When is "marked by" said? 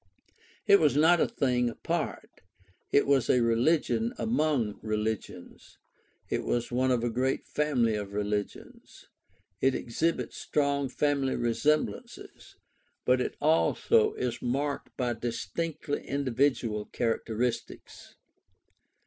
14.41-15.13